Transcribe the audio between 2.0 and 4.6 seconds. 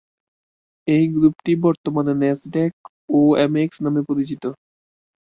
NASDAQ OMX নামে পরিচিত।